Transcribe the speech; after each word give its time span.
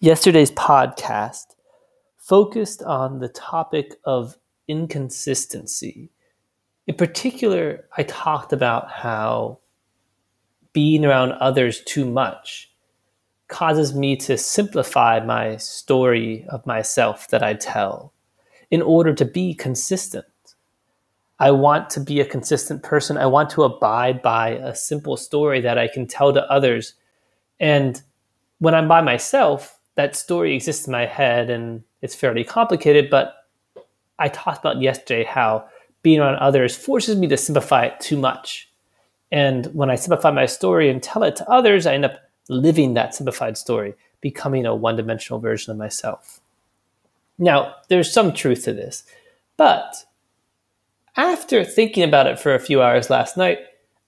Yesterday's 0.00 0.52
podcast 0.52 1.56
focused 2.18 2.84
on 2.84 3.18
the 3.18 3.28
topic 3.28 3.96
of 4.04 4.36
inconsistency. 4.68 6.12
In 6.86 6.94
particular, 6.94 7.88
I 7.96 8.04
talked 8.04 8.52
about 8.52 8.92
how 8.92 9.58
being 10.72 11.04
around 11.04 11.32
others 11.32 11.82
too 11.82 12.04
much 12.04 12.70
causes 13.48 13.92
me 13.92 14.14
to 14.18 14.38
simplify 14.38 15.18
my 15.18 15.56
story 15.56 16.46
of 16.48 16.64
myself 16.64 17.26
that 17.30 17.42
I 17.42 17.54
tell 17.54 18.12
in 18.70 18.82
order 18.82 19.12
to 19.14 19.24
be 19.24 19.52
consistent. 19.52 20.26
I 21.40 21.50
want 21.50 21.90
to 21.90 22.00
be 22.00 22.20
a 22.20 22.24
consistent 22.24 22.84
person. 22.84 23.18
I 23.18 23.26
want 23.26 23.50
to 23.50 23.64
abide 23.64 24.22
by 24.22 24.50
a 24.50 24.76
simple 24.76 25.16
story 25.16 25.60
that 25.62 25.76
I 25.76 25.88
can 25.88 26.06
tell 26.06 26.32
to 26.32 26.48
others. 26.48 26.94
And 27.58 28.00
when 28.60 28.76
I'm 28.76 28.86
by 28.86 29.00
myself, 29.00 29.74
that 29.98 30.14
story 30.14 30.54
exists 30.54 30.86
in 30.86 30.92
my 30.92 31.06
head 31.06 31.50
and 31.50 31.82
it's 32.02 32.14
fairly 32.14 32.44
complicated, 32.44 33.10
but 33.10 33.34
I 34.20 34.28
talked 34.28 34.60
about 34.60 34.80
yesterday 34.80 35.24
how 35.24 35.68
being 36.02 36.20
around 36.20 36.36
others 36.36 36.76
forces 36.76 37.16
me 37.16 37.26
to 37.26 37.36
simplify 37.36 37.86
it 37.86 37.98
too 37.98 38.16
much. 38.16 38.70
And 39.32 39.66
when 39.74 39.90
I 39.90 39.96
simplify 39.96 40.30
my 40.30 40.46
story 40.46 40.88
and 40.88 41.02
tell 41.02 41.24
it 41.24 41.34
to 41.36 41.50
others, 41.50 41.84
I 41.84 41.94
end 41.94 42.04
up 42.04 42.20
living 42.48 42.94
that 42.94 43.12
simplified 43.12 43.58
story, 43.58 43.94
becoming 44.20 44.66
a 44.66 44.74
one 44.74 44.94
dimensional 44.94 45.40
version 45.40 45.72
of 45.72 45.78
myself. 45.78 46.38
Now, 47.36 47.74
there's 47.88 48.12
some 48.12 48.32
truth 48.32 48.62
to 48.66 48.72
this, 48.72 49.02
but 49.56 50.04
after 51.16 51.64
thinking 51.64 52.04
about 52.04 52.28
it 52.28 52.38
for 52.38 52.54
a 52.54 52.60
few 52.60 52.80
hours 52.80 53.10
last 53.10 53.36
night, 53.36 53.58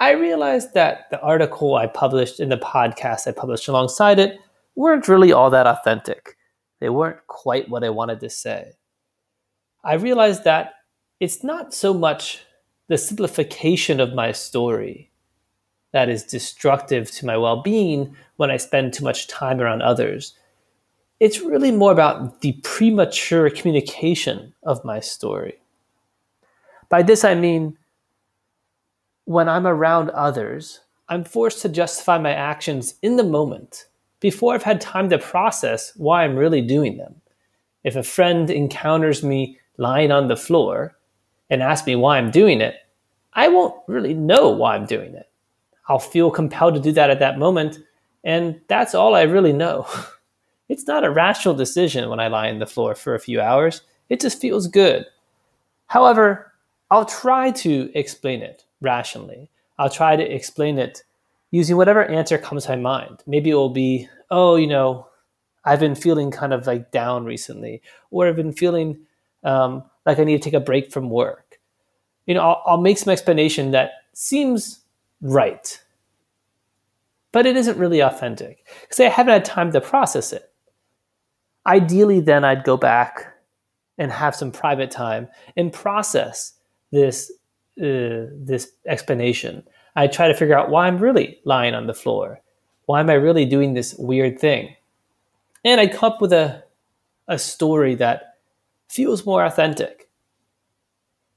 I 0.00 0.12
realized 0.12 0.72
that 0.72 1.10
the 1.10 1.20
article 1.20 1.74
I 1.74 1.88
published 1.88 2.40
in 2.40 2.48
the 2.48 2.56
podcast 2.56 3.28
I 3.28 3.32
published 3.32 3.68
alongside 3.68 4.18
it 4.18 4.40
weren't 4.76 5.08
really 5.08 5.32
all 5.32 5.50
that 5.50 5.66
authentic. 5.66 6.36
They 6.80 6.88
weren't 6.88 7.26
quite 7.26 7.68
what 7.68 7.84
I 7.84 7.90
wanted 7.90 8.20
to 8.20 8.30
say. 8.30 8.72
I 9.84 9.94
realized 9.94 10.44
that 10.44 10.74
it's 11.20 11.44
not 11.44 11.72
so 11.74 11.94
much 11.94 12.42
the 12.88 12.98
simplification 12.98 14.00
of 14.00 14.14
my 14.14 14.32
story 14.32 15.10
that 15.92 16.08
is 16.08 16.24
destructive 16.24 17.10
to 17.12 17.26
my 17.26 17.36
well 17.36 17.62
being 17.62 18.16
when 18.36 18.50
I 18.50 18.56
spend 18.56 18.92
too 18.92 19.04
much 19.04 19.28
time 19.28 19.60
around 19.60 19.82
others. 19.82 20.36
It's 21.20 21.40
really 21.40 21.70
more 21.70 21.92
about 21.92 22.40
the 22.40 22.52
premature 22.62 23.48
communication 23.48 24.52
of 24.64 24.84
my 24.84 25.00
story. 25.00 25.54
By 26.88 27.02
this, 27.02 27.24
I 27.24 27.34
mean 27.34 27.78
when 29.24 29.48
I'm 29.48 29.66
around 29.66 30.10
others, 30.10 30.80
I'm 31.08 31.24
forced 31.24 31.62
to 31.62 31.68
justify 31.68 32.18
my 32.18 32.32
actions 32.32 32.94
in 33.02 33.16
the 33.16 33.24
moment 33.24 33.86
before 34.20 34.54
I've 34.54 34.62
had 34.62 34.80
time 34.80 35.08
to 35.10 35.18
process 35.18 35.92
why 35.96 36.24
I'm 36.24 36.36
really 36.36 36.60
doing 36.60 36.96
them. 36.96 37.16
If 37.82 37.96
a 37.96 38.02
friend 38.02 38.50
encounters 38.50 39.22
me 39.22 39.58
lying 39.76 40.10
on 40.10 40.28
the 40.28 40.36
floor 40.36 40.96
and 41.50 41.62
asks 41.62 41.86
me 41.86 41.96
why 41.96 42.18
I'm 42.18 42.30
doing 42.30 42.60
it, 42.60 42.76
I 43.34 43.48
won't 43.48 43.74
really 43.86 44.14
know 44.14 44.48
why 44.50 44.74
I'm 44.74 44.86
doing 44.86 45.14
it. 45.14 45.28
I'll 45.88 45.98
feel 45.98 46.30
compelled 46.30 46.74
to 46.74 46.80
do 46.80 46.92
that 46.92 47.10
at 47.10 47.18
that 47.18 47.38
moment, 47.38 47.78
and 48.22 48.60
that's 48.68 48.94
all 48.94 49.14
I 49.14 49.22
really 49.22 49.52
know. 49.52 49.86
It's 50.68 50.86
not 50.86 51.04
a 51.04 51.10
rational 51.10 51.54
decision 51.54 52.08
when 52.08 52.20
I 52.20 52.28
lie 52.28 52.48
on 52.48 52.58
the 52.58 52.66
floor 52.66 52.94
for 52.94 53.14
a 53.14 53.20
few 53.20 53.38
hours. 53.38 53.82
It 54.08 54.18
just 54.18 54.40
feels 54.40 54.66
good. 54.66 55.04
However, 55.88 56.52
I'll 56.90 57.04
try 57.04 57.50
to 57.50 57.90
explain 57.94 58.42
it 58.42 58.64
rationally. 58.80 59.50
I'll 59.78 59.90
try 59.90 60.16
to 60.16 60.34
explain 60.34 60.78
it 60.78 61.02
using 61.54 61.76
whatever 61.76 62.04
answer 62.06 62.36
comes 62.36 62.64
to 62.64 62.70
my 62.70 62.76
mind. 62.76 63.22
Maybe 63.28 63.50
it 63.50 63.54
will 63.54 63.68
be, 63.68 64.08
oh, 64.28 64.56
you 64.56 64.66
know, 64.66 65.06
I've 65.64 65.78
been 65.78 65.94
feeling 65.94 66.32
kind 66.32 66.52
of 66.52 66.66
like 66.66 66.90
down 66.90 67.24
recently, 67.24 67.80
or 68.10 68.26
I've 68.26 68.34
been 68.34 68.52
feeling 68.52 68.98
um, 69.44 69.84
like 70.04 70.18
I 70.18 70.24
need 70.24 70.42
to 70.42 70.50
take 70.50 70.60
a 70.60 70.64
break 70.64 70.90
from 70.90 71.10
work. 71.10 71.60
You 72.26 72.34
know, 72.34 72.40
I'll, 72.40 72.62
I'll 72.66 72.80
make 72.80 72.98
some 72.98 73.12
explanation 73.12 73.70
that 73.70 73.92
seems 74.14 74.80
right, 75.20 75.80
but 77.30 77.46
it 77.46 77.56
isn't 77.56 77.78
really 77.78 78.00
authentic 78.00 78.66
because 78.80 78.98
I 78.98 79.04
haven't 79.04 79.34
had 79.34 79.44
time 79.44 79.70
to 79.70 79.80
process 79.80 80.32
it. 80.32 80.50
Ideally, 81.68 82.18
then 82.18 82.44
I'd 82.44 82.64
go 82.64 82.76
back 82.76 83.32
and 83.96 84.10
have 84.10 84.34
some 84.34 84.50
private 84.50 84.90
time 84.90 85.28
and 85.56 85.72
process 85.72 86.54
this 86.90 87.30
uh, 87.80 88.26
this 88.32 88.72
explanation. 88.88 89.62
I 89.96 90.06
try 90.06 90.28
to 90.28 90.34
figure 90.34 90.58
out 90.58 90.70
why 90.70 90.86
I'm 90.86 90.98
really 90.98 91.38
lying 91.44 91.74
on 91.74 91.86
the 91.86 91.94
floor. 91.94 92.40
Why 92.86 93.00
am 93.00 93.10
I 93.10 93.14
really 93.14 93.44
doing 93.44 93.74
this 93.74 93.94
weird 93.94 94.38
thing? 94.38 94.74
And 95.64 95.80
I 95.80 95.86
come 95.86 96.12
up 96.12 96.20
with 96.20 96.32
a 96.32 96.64
a 97.28 97.38
story 97.38 97.94
that 97.94 98.34
feels 98.88 99.24
more 99.24 99.44
authentic. 99.44 100.08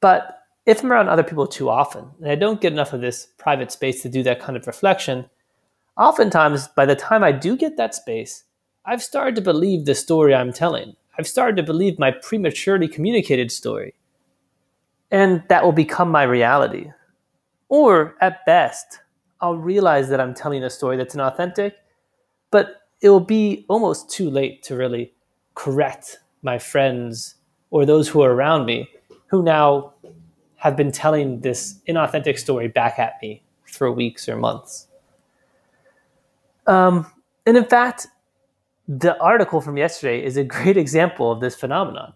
But 0.00 0.38
if 0.64 0.82
I'm 0.82 0.92
around 0.92 1.08
other 1.08 1.24
people 1.24 1.46
too 1.46 1.68
often 1.68 2.08
and 2.20 2.30
I 2.30 2.34
don't 2.36 2.60
get 2.60 2.72
enough 2.72 2.92
of 2.92 3.00
this 3.00 3.28
private 3.38 3.72
space 3.72 4.02
to 4.02 4.08
do 4.08 4.22
that 4.22 4.40
kind 4.40 4.56
of 4.56 4.66
reflection, 4.66 5.28
oftentimes 5.96 6.68
by 6.68 6.86
the 6.86 6.94
time 6.94 7.24
I 7.24 7.32
do 7.32 7.56
get 7.56 7.76
that 7.76 7.94
space, 7.94 8.44
I've 8.84 9.02
started 9.02 9.34
to 9.36 9.42
believe 9.42 9.84
the 9.84 9.94
story 9.94 10.34
I'm 10.34 10.52
telling. 10.52 10.94
I've 11.18 11.28
started 11.28 11.56
to 11.56 11.62
believe 11.62 11.98
my 11.98 12.12
prematurely 12.12 12.88
communicated 12.88 13.50
story 13.50 13.94
and 15.10 15.42
that 15.48 15.62
will 15.62 15.72
become 15.72 16.10
my 16.10 16.22
reality. 16.22 16.90
Or 17.72 18.16
at 18.20 18.44
best, 18.44 19.00
I'll 19.40 19.56
realize 19.56 20.10
that 20.10 20.20
I'm 20.20 20.34
telling 20.34 20.62
a 20.62 20.68
story 20.68 20.98
that's 20.98 21.14
inauthentic, 21.14 21.72
but 22.50 22.82
it 23.00 23.08
will 23.08 23.18
be 23.18 23.64
almost 23.66 24.10
too 24.10 24.28
late 24.28 24.62
to 24.64 24.76
really 24.76 25.14
correct 25.54 26.18
my 26.42 26.58
friends 26.58 27.36
or 27.70 27.86
those 27.86 28.10
who 28.10 28.20
are 28.20 28.34
around 28.34 28.66
me 28.66 28.90
who 29.28 29.42
now 29.42 29.94
have 30.56 30.76
been 30.76 30.92
telling 30.92 31.40
this 31.40 31.80
inauthentic 31.88 32.38
story 32.38 32.68
back 32.68 32.98
at 32.98 33.14
me 33.22 33.42
for 33.64 33.90
weeks 33.90 34.28
or 34.28 34.36
months. 34.36 34.88
Um, 36.66 37.10
and 37.46 37.56
in 37.56 37.64
fact, 37.64 38.06
the 38.86 39.18
article 39.18 39.62
from 39.62 39.78
yesterday 39.78 40.22
is 40.22 40.36
a 40.36 40.44
great 40.44 40.76
example 40.84 41.32
of 41.32 41.40
this 41.40 41.54
phenomenon. 41.54 42.12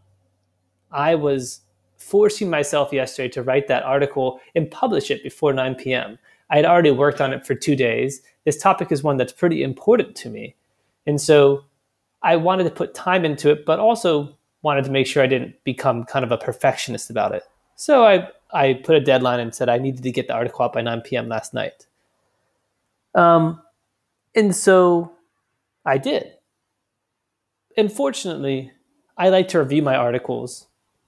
I 0.92 1.14
was 1.14 1.62
forcing 1.98 2.50
myself 2.50 2.92
yesterday 2.92 3.28
to 3.30 3.42
write 3.42 3.68
that 3.68 3.82
article 3.82 4.40
and 4.54 4.70
publish 4.70 5.10
it 5.10 5.22
before 5.22 5.52
9 5.52 5.74
p.m. 5.76 6.18
I 6.50 6.56
had 6.56 6.64
already 6.64 6.90
worked 6.90 7.20
on 7.20 7.32
it 7.32 7.46
for 7.46 7.54
two 7.54 7.76
days. 7.76 8.22
This 8.44 8.60
topic 8.60 8.92
is 8.92 9.02
one 9.02 9.16
that's 9.16 9.32
pretty 9.32 9.62
important 9.62 10.14
to 10.16 10.30
me. 10.30 10.54
And 11.06 11.20
so 11.20 11.64
I 12.22 12.36
wanted 12.36 12.64
to 12.64 12.70
put 12.70 12.94
time 12.94 13.24
into 13.24 13.50
it, 13.50 13.64
but 13.64 13.78
also 13.78 14.36
wanted 14.62 14.84
to 14.84 14.90
make 14.90 15.06
sure 15.06 15.22
I 15.22 15.26
didn't 15.26 15.62
become 15.64 16.04
kind 16.04 16.24
of 16.24 16.32
a 16.32 16.38
perfectionist 16.38 17.10
about 17.10 17.34
it. 17.34 17.42
So 17.76 18.04
I, 18.04 18.28
I 18.52 18.74
put 18.74 18.96
a 18.96 19.00
deadline 19.00 19.40
and 19.40 19.54
said 19.54 19.68
I 19.68 19.78
needed 19.78 20.02
to 20.02 20.12
get 20.12 20.28
the 20.28 20.34
article 20.34 20.64
out 20.64 20.72
by 20.72 20.82
9 20.82 21.02
p.m. 21.02 21.28
last 21.28 21.54
night. 21.54 21.86
Um, 23.14 23.62
and 24.34 24.54
so 24.54 25.12
I 25.84 25.98
did. 25.98 26.32
Unfortunately, 27.76 28.72
I 29.16 29.28
like 29.28 29.48
to 29.48 29.58
review 29.58 29.82
my 29.82 29.96
articles 29.96 30.66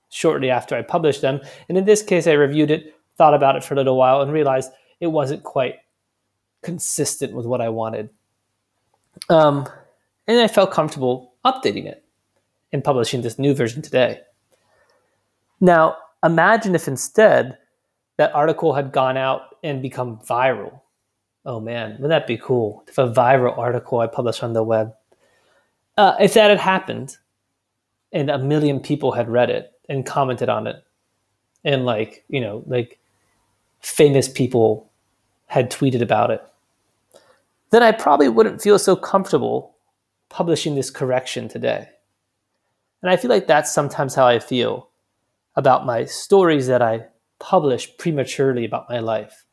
shortly 0.09 0.51
after 0.51 0.77
I 0.77 0.83
published 0.83 1.23
them. 1.23 1.41
And 1.69 1.79
in 1.79 1.85
this 1.85 2.03
case, 2.03 2.27
I 2.27 2.33
reviewed 2.33 2.71
it, 2.71 2.95
thought 3.17 3.35
about 3.35 3.57
it 3.57 3.65
for 3.65 3.75
a 3.75 3.77
little 3.77 3.97
while, 3.97 4.23
and 4.23 4.33
realized 4.33 4.73
it 5.01 5.09
wasn't 5.09 5.43
quite 5.43 5.77
consistent 6.63 7.35
with 7.35 7.47
what 7.47 7.61
I 7.61 7.69
wanted. 7.69 8.11
Um, 9.29 9.69
and 10.27 10.41
I 10.41 10.49
felt 10.49 10.73
comfortable 10.73 11.35
updating 11.45 11.87
it 11.87 12.05
and 12.73 12.85
publishing 12.85 13.23
this 13.23 13.39
new 13.39 13.55
version 13.55 13.83
today. 13.83 14.21
Now, 15.61 15.97
imagine 16.25 16.75
if 16.75 16.89
instead 16.89 17.59
that 18.17 18.35
article 18.35 18.75
had 18.75 18.93
gone 18.93 19.17
out 19.17 19.57
and 19.63 19.83
become 19.83 20.19
viral. 20.19 20.81
Oh 21.45 21.61
man, 21.61 21.93
wouldn't 21.93 22.11
that 22.11 22.27
be 22.27 22.37
cool? 22.37 22.85
If 22.89 22.99
a 22.99 23.09
viral 23.09 23.57
article 23.57 24.01
I 24.01 24.07
published 24.07 24.43
on 24.43 24.53
the 24.53 24.63
web. 24.63 24.93
Uh, 25.97 26.15
if 26.21 26.34
that 26.34 26.51
had 26.51 26.61
happened 26.61 27.16
and 28.13 28.31
a 28.31 28.39
million 28.39 28.81
people 28.81 29.13
had 29.13 29.28
read 29.28 29.51
it, 29.51 29.72
and 29.89 30.05
commented 30.05 30.49
on 30.49 30.67
it. 30.67 30.83
And 31.65 31.85
like 31.85 32.25
you 32.29 32.41
know 32.41 32.63
like 32.67 32.99
famous 33.81 34.29
people 34.29 34.91
had 35.47 35.71
tweeted 35.71 36.03
about 36.03 36.31
it. 36.31 36.43
Then 37.71 37.83
i 37.83 37.93
probably 37.93 38.29
wouldn't 38.29 38.63
feel 38.63 38.79
so 38.79 38.97
comfortable 38.97 39.75
publishing 40.29 40.75
this 40.75 40.91
correction 40.91 41.49
today. 41.49 41.89
And 43.03 43.11
i 43.11 43.17
feel 43.17 43.31
like 43.31 43.47
that's 43.47 43.73
sometimes 43.73 44.15
how 44.15 44.27
i 44.27 44.39
feel 44.39 44.89
about 45.57 45.87
my 45.87 46.05
stories 46.05 46.67
that 46.69 46.83
i 46.83 47.05
publish 47.39 47.97
prematurely 47.99 48.65
about 48.65 48.89
my 48.89 49.01
life. 49.01 49.45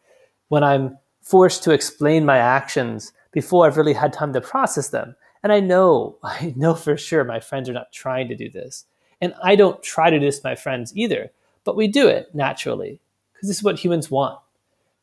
When 0.50 0.64
i'm 0.64 0.98
forced 1.22 1.64
to 1.64 1.72
explain 1.72 2.26
my 2.26 2.38
actions 2.38 3.12
before 3.32 3.66
i've 3.66 3.78
really 3.78 3.94
had 3.94 4.14
time 4.14 4.34
to 4.34 4.42
process 4.42 4.90
them. 4.90 5.16
And 5.44 5.52
i 5.52 5.60
know 5.60 6.18
i 6.24 6.54
know 6.56 6.76
for 6.76 6.98
sure 6.98 7.24
my 7.24 7.40
friends 7.40 7.68
are 7.68 7.74
not 7.74 7.92
trying 7.92 8.28
to 8.28 8.36
do 8.36 8.50
this 8.50 8.86
and 9.22 9.34
I 9.44 9.56
don't 9.56 9.82
try 9.82 10.10
to 10.10 10.20
do 10.20 10.26
this 10.26 10.44
my 10.44 10.56
friends 10.56 10.96
either, 10.96 11.32
but 11.64 11.76
we 11.76 11.88
do 11.88 12.08
it 12.08 12.34
naturally 12.34 13.00
because 13.34 13.48
this 13.48 13.58
is 13.58 13.64
what 13.64 13.80
humans 13.80 14.12
want. 14.12 14.40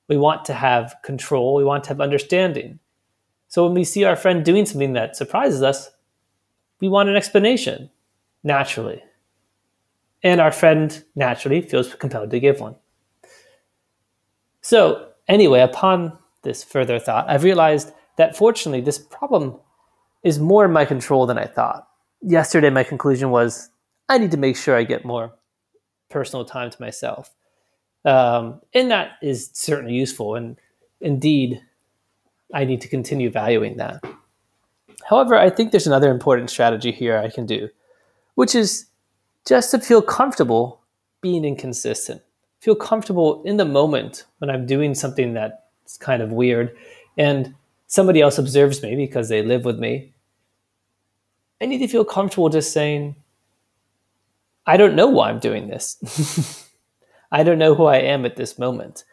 We 0.08 0.16
want 0.16 0.44
to 0.46 0.54
have 0.54 0.94
control, 1.02 1.54
we 1.54 1.64
want 1.64 1.84
to 1.84 1.88
have 1.90 2.00
understanding. 2.00 2.78
So 3.48 3.64
when 3.64 3.74
we 3.74 3.84
see 3.84 4.04
our 4.04 4.16
friend 4.16 4.44
doing 4.44 4.66
something 4.66 4.94
that 4.94 5.16
surprises 5.16 5.62
us, 5.62 5.90
we 6.80 6.88
want 6.88 7.08
an 7.08 7.16
explanation, 7.16 7.90
naturally. 8.42 9.02
And 10.22 10.40
our 10.40 10.52
friend 10.52 11.04
naturally 11.14 11.60
feels 11.60 11.94
compelled 11.94 12.30
to 12.30 12.40
give 12.40 12.60
one. 12.60 12.76
So, 14.60 15.08
anyway, 15.28 15.60
upon 15.60 16.18
this 16.42 16.62
further 16.62 16.98
thought, 16.98 17.28
I've 17.28 17.44
realized 17.44 17.92
that 18.16 18.36
fortunately, 18.36 18.80
this 18.80 18.98
problem 18.98 19.56
is 20.22 20.38
more 20.38 20.64
in 20.64 20.72
my 20.72 20.84
control 20.84 21.26
than 21.26 21.38
I 21.38 21.46
thought. 21.46 21.88
Yesterday, 22.20 22.70
my 22.70 22.84
conclusion 22.84 23.30
was 23.30 23.70
I 24.08 24.18
need 24.18 24.30
to 24.32 24.36
make 24.36 24.56
sure 24.56 24.76
I 24.76 24.84
get 24.84 25.04
more 25.04 25.32
personal 26.10 26.44
time 26.44 26.70
to 26.70 26.80
myself. 26.80 27.30
Um, 28.04 28.60
and 28.74 28.90
that 28.90 29.12
is 29.22 29.50
certainly 29.52 29.94
useful. 29.94 30.34
And 30.34 30.58
indeed, 31.00 31.60
I 32.52 32.64
need 32.64 32.80
to 32.82 32.88
continue 32.88 33.30
valuing 33.30 33.76
that. 33.78 34.02
However, 35.04 35.34
I 35.34 35.50
think 35.50 35.70
there's 35.70 35.86
another 35.86 36.10
important 36.10 36.50
strategy 36.50 36.92
here 36.92 37.18
I 37.18 37.30
can 37.30 37.46
do, 37.46 37.68
which 38.34 38.54
is 38.54 38.86
just 39.46 39.70
to 39.72 39.78
feel 39.78 40.02
comfortable 40.02 40.80
being 41.20 41.44
inconsistent. 41.44 42.22
Feel 42.60 42.76
comfortable 42.76 43.42
in 43.44 43.56
the 43.56 43.64
moment 43.64 44.26
when 44.38 44.50
I'm 44.50 44.66
doing 44.66 44.94
something 44.94 45.34
that's 45.34 45.96
kind 45.98 46.22
of 46.22 46.30
weird 46.30 46.76
and 47.18 47.54
somebody 47.86 48.20
else 48.20 48.38
observes 48.38 48.82
me 48.82 48.94
because 48.94 49.28
they 49.28 49.42
live 49.42 49.64
with 49.64 49.78
me. 49.78 50.12
I 51.60 51.66
need 51.66 51.78
to 51.78 51.88
feel 51.88 52.04
comfortable 52.04 52.48
just 52.48 52.72
saying, 52.72 53.16
I 54.66 54.76
don't 54.76 54.94
know 54.94 55.08
why 55.08 55.28
I'm 55.28 55.38
doing 55.38 55.68
this. 55.68 56.68
I 57.32 57.42
don't 57.42 57.58
know 57.58 57.74
who 57.74 57.86
I 57.86 57.96
am 57.96 58.24
at 58.24 58.36
this 58.36 58.58
moment. 58.58 59.04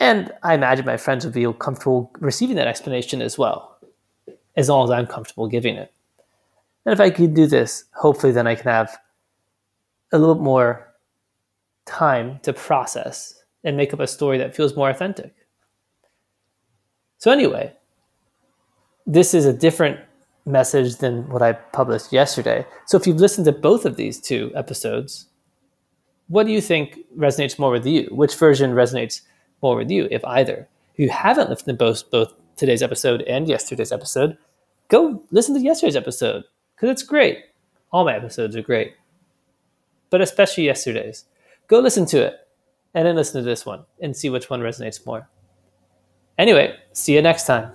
And 0.00 0.32
I 0.42 0.54
imagine 0.54 0.86
my 0.86 0.96
friends 0.96 1.24
would 1.24 1.34
feel 1.34 1.52
comfortable 1.52 2.12
receiving 2.20 2.56
that 2.56 2.68
explanation 2.68 3.20
as 3.20 3.36
well, 3.36 3.78
as 4.56 4.68
long 4.68 4.84
as 4.84 4.90
I'm 4.90 5.06
comfortable 5.06 5.48
giving 5.48 5.76
it. 5.76 5.92
And 6.86 6.92
if 6.92 7.00
I 7.00 7.10
can 7.10 7.34
do 7.34 7.46
this, 7.46 7.84
hopefully 7.94 8.32
then 8.32 8.46
I 8.46 8.54
can 8.54 8.70
have 8.70 8.96
a 10.12 10.18
little 10.18 10.36
more 10.36 10.94
time 11.84 12.38
to 12.44 12.52
process 12.52 13.42
and 13.64 13.76
make 13.76 13.92
up 13.92 14.00
a 14.00 14.06
story 14.06 14.38
that 14.38 14.54
feels 14.54 14.76
more 14.76 14.88
authentic. 14.88 15.34
So, 17.18 17.32
anyway, 17.32 17.74
this 19.06 19.34
is 19.34 19.44
a 19.44 19.52
different 19.52 19.98
message 20.48 20.96
than 20.96 21.28
what 21.28 21.42
I 21.42 21.52
published 21.52 22.12
yesterday. 22.12 22.66
So, 22.86 22.96
if 22.96 23.06
you've 23.06 23.20
listened 23.20 23.44
to 23.46 23.52
both 23.52 23.84
of 23.84 23.96
these 23.96 24.20
two 24.20 24.50
episodes, 24.54 25.26
what 26.28 26.46
do 26.46 26.52
you 26.52 26.60
think 26.60 26.98
resonates 27.16 27.58
more 27.58 27.70
with 27.70 27.86
you? 27.86 28.08
Which 28.10 28.34
version 28.34 28.72
resonates 28.72 29.22
more 29.62 29.76
with 29.76 29.90
you, 29.90 30.08
if 30.10 30.24
either? 30.24 30.68
If 30.94 30.98
you 30.98 31.08
haven't 31.08 31.50
listened 31.50 31.78
to 31.78 31.84
both, 31.84 32.10
both 32.10 32.34
today's 32.56 32.82
episode 32.82 33.22
and 33.22 33.48
yesterday's 33.48 33.92
episode, 33.92 34.36
go 34.88 35.22
listen 35.30 35.54
to 35.54 35.60
yesterday's 35.60 35.96
episode 35.96 36.44
because 36.74 36.90
it's 36.90 37.02
great. 37.02 37.44
All 37.92 38.04
my 38.04 38.14
episodes 38.14 38.56
are 38.56 38.62
great, 38.62 38.94
but 40.10 40.20
especially 40.20 40.64
yesterday's. 40.64 41.24
Go 41.68 41.80
listen 41.80 42.06
to 42.06 42.24
it 42.24 42.34
and 42.94 43.06
then 43.06 43.16
listen 43.16 43.42
to 43.42 43.48
this 43.48 43.64
one 43.64 43.84
and 44.00 44.16
see 44.16 44.28
which 44.28 44.50
one 44.50 44.60
resonates 44.60 45.04
more. 45.06 45.28
Anyway, 46.36 46.76
see 46.92 47.14
you 47.14 47.22
next 47.22 47.46
time. 47.46 47.72